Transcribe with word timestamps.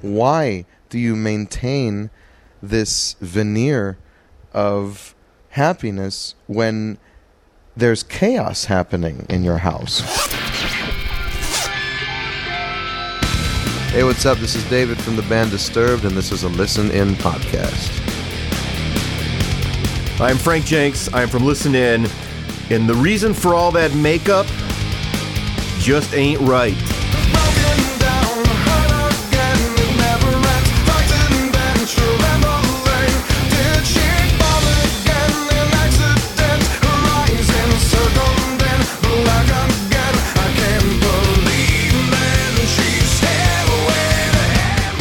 Why 0.00 0.64
do 0.88 0.98
you 0.98 1.14
maintain 1.14 2.10
this 2.62 3.16
veneer 3.20 3.98
of 4.52 5.14
happiness 5.50 6.34
when 6.46 6.98
there's 7.76 8.02
chaos 8.02 8.66
happening 8.66 9.26
in 9.28 9.44
your 9.44 9.58
house? 9.58 10.00
Hey, 13.90 14.04
what's 14.04 14.24
up? 14.24 14.38
This 14.38 14.54
is 14.54 14.64
David 14.70 14.98
from 14.98 15.16
the 15.16 15.22
band 15.22 15.50
Disturbed, 15.50 16.06
and 16.06 16.16
this 16.16 16.32
is 16.32 16.44
a 16.44 16.48
Listen 16.48 16.90
In 16.90 17.14
podcast. 17.14 17.90
I'm 20.18 20.38
Frank 20.38 20.64
Jenks. 20.64 21.12
I'm 21.12 21.28
from 21.28 21.44
Listen 21.44 21.74
In. 21.74 22.06
And 22.70 22.88
the 22.88 22.94
reason 22.94 23.34
for 23.34 23.54
all 23.54 23.70
that 23.72 23.94
makeup 23.94 24.46
just 25.78 26.14
ain't 26.14 26.40
right. 26.40 26.91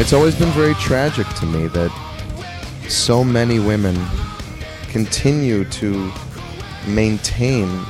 It's 0.02 0.14
always 0.14 0.34
been 0.34 0.50
very 0.50 0.74
tragic 0.74 1.28
to 1.36 1.46
me 1.46 1.68
that 1.68 1.92
so 2.90 3.24
many 3.24 3.60
women 3.60 3.96
continue 4.90 5.64
to 5.66 6.12
maintain 6.88 7.86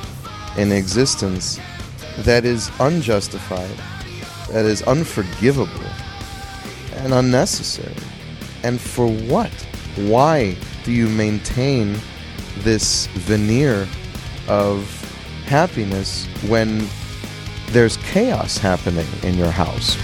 an 0.58 0.72
existence 0.72 1.58
that 2.18 2.44
is 2.44 2.70
unjustified, 2.80 3.74
that 4.50 4.66
is 4.66 4.82
unforgivable, 4.82 5.86
and 6.96 7.14
unnecessary. 7.14 7.96
And 8.62 8.78
for 8.78 9.08
what? 9.08 9.50
Why 9.96 10.54
do 10.84 10.92
you 10.92 11.08
maintain 11.08 11.98
this 12.58 13.06
veneer 13.06 13.88
of 14.48 14.84
happiness 15.46 16.26
when 16.46 16.86
there's 17.68 17.96
chaos 17.96 18.58
happening 18.58 19.06
in 19.22 19.38
your 19.38 19.50
house? 19.50 19.96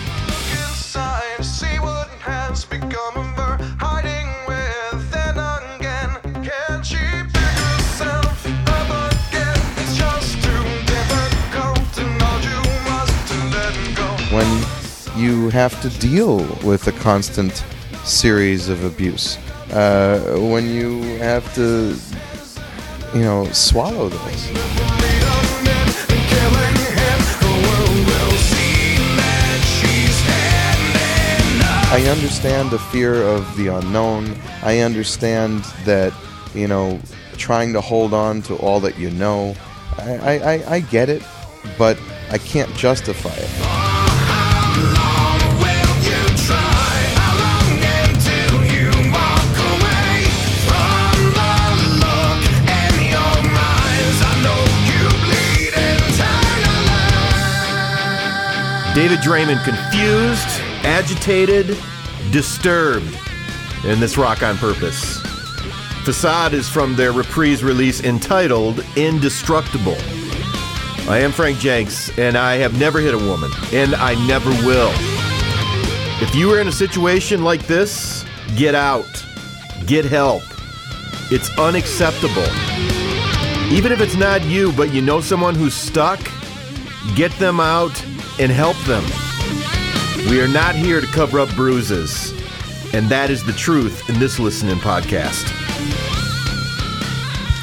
When 14.38 14.64
you 15.16 15.48
have 15.50 15.80
to 15.82 15.88
deal 15.98 16.38
with 16.62 16.86
a 16.86 16.92
constant 16.92 17.64
series 18.04 18.68
of 18.68 18.84
abuse, 18.84 19.36
uh, 19.72 20.36
when 20.38 20.66
you 20.66 21.02
have 21.18 21.52
to, 21.54 21.96
you 23.14 23.24
know, 23.24 23.44
swallow 23.52 24.08
this. 24.10 25.27
I 31.98 32.06
understand 32.10 32.70
the 32.70 32.78
fear 32.78 33.24
of 33.24 33.56
the 33.56 33.66
unknown. 33.76 34.38
I 34.62 34.78
understand 34.80 35.64
that, 35.84 36.12
you 36.54 36.68
know, 36.68 37.00
trying 37.36 37.72
to 37.72 37.80
hold 37.80 38.14
on 38.14 38.40
to 38.42 38.54
all 38.54 38.78
that 38.80 38.96
you 39.00 39.10
know. 39.10 39.56
I, 39.98 40.38
I, 40.38 40.74
I- 40.76 40.80
get 40.80 41.08
it, 41.08 41.24
but 41.76 42.00
I 42.30 42.38
can't 42.38 42.72
justify 42.76 43.34
it. 43.34 43.50
David 58.94 59.18
Draiman 59.20 59.62
confused, 59.64 60.57
agitated, 60.84 61.76
disturbed 62.30 63.18
in 63.84 64.00
this 64.00 64.16
rock 64.16 64.42
on 64.42 64.56
purpose. 64.56 65.20
Facade 66.04 66.54
is 66.54 66.68
from 66.68 66.96
their 66.96 67.12
reprise 67.12 67.62
release 67.62 68.02
entitled 68.02 68.84
Indestructible. 68.96 69.96
I 71.08 71.18
am 71.18 71.32
Frank 71.32 71.58
Jenks, 71.58 72.16
and 72.18 72.36
I 72.36 72.56
have 72.56 72.78
never 72.78 73.00
hit 73.00 73.14
a 73.14 73.18
woman, 73.18 73.50
and 73.72 73.94
I 73.94 74.14
never 74.26 74.50
will. 74.66 74.90
If 76.20 76.34
you 76.34 76.52
are 76.52 76.60
in 76.60 76.68
a 76.68 76.72
situation 76.72 77.44
like 77.44 77.66
this, 77.66 78.24
get 78.56 78.74
out, 78.74 79.24
get 79.86 80.04
help. 80.04 80.42
It's 81.30 81.50
unacceptable. 81.58 82.48
Even 83.70 83.92
if 83.92 84.00
it's 84.00 84.16
not 84.16 84.42
you, 84.44 84.72
but 84.72 84.92
you 84.92 85.02
know 85.02 85.20
someone 85.20 85.54
who's 85.54 85.74
stuck, 85.74 86.20
get 87.14 87.30
them 87.32 87.60
out 87.60 88.02
and 88.40 88.50
help 88.50 88.76
them. 88.84 89.04
We 90.28 90.42
are 90.42 90.48
not 90.48 90.74
here 90.74 91.00
to 91.00 91.06
cover 91.06 91.40
up 91.40 91.48
bruises, 91.54 92.32
and 92.92 93.08
that 93.08 93.30
is 93.30 93.42
the 93.44 93.54
truth 93.54 94.10
in 94.10 94.18
this 94.18 94.38
Listen 94.38 94.68
In 94.68 94.76
podcast. 94.76 95.46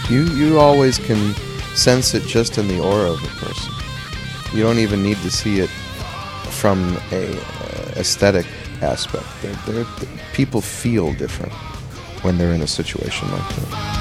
You 0.09 0.23
you 0.35 0.57
always 0.57 0.97
can 0.97 1.35
sense 1.75 2.15
it 2.15 2.23
just 2.23 2.57
in 2.57 2.67
the 2.67 2.79
aura 2.79 3.11
of 3.11 3.23
a 3.23 3.45
person. 3.45 3.71
You 4.51 4.63
don't 4.63 4.79
even 4.79 5.03
need 5.03 5.17
to 5.17 5.29
see 5.29 5.59
it 5.59 5.69
from 6.49 6.97
a 7.11 7.37
uh, 7.37 7.91
aesthetic 7.97 8.47
aspect. 8.81 9.25
They're, 9.43 9.55
they're, 9.67 9.85
people 10.33 10.59
feel 10.59 11.13
different 11.13 11.53
when 12.23 12.39
they're 12.39 12.53
in 12.53 12.61
a 12.61 12.67
situation 12.67 13.31
like 13.31 13.55
that. 13.57 13.94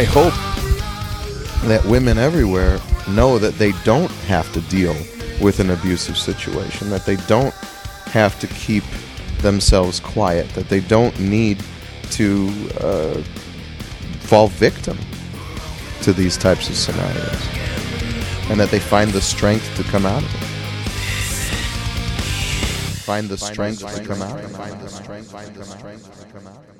I 0.00 0.04
hope 0.04 0.32
that 1.68 1.84
women 1.84 2.16
everywhere 2.16 2.80
know 3.06 3.38
that 3.38 3.56
they 3.58 3.72
don't 3.84 4.10
have 4.28 4.50
to 4.54 4.62
deal 4.62 4.94
with 5.42 5.60
an 5.60 5.68
abusive 5.68 6.16
situation, 6.16 6.88
that 6.88 7.04
they 7.04 7.16
don't 7.28 7.52
have 8.06 8.40
to 8.40 8.46
keep 8.46 8.82
themselves 9.42 10.00
quiet, 10.00 10.48
that 10.54 10.70
they 10.70 10.80
don't 10.80 11.20
need 11.20 11.62
to 12.12 12.48
uh, 12.80 13.22
fall 14.20 14.48
victim 14.48 14.96
to 16.00 16.14
these 16.14 16.38
types 16.38 16.70
of 16.70 16.76
scenarios, 16.76 17.46
and 18.48 18.58
that 18.58 18.70
they 18.70 18.80
find 18.80 19.10
the 19.10 19.20
strength 19.20 19.76
to 19.76 19.82
come 19.82 20.06
out 20.06 20.22
of 20.22 20.34
it. 20.34 20.46
Find 23.04 23.28
the 23.28 23.36
strength 23.36 23.80
to 23.80 24.02
come 24.02 24.22
out. 24.22 24.40
Find 24.40 24.80
the 24.80 24.88
strength 24.88 25.30
to 25.30 26.32
come 26.32 26.46
out. 26.46 26.56
of 26.56 26.74
it. 26.74 26.79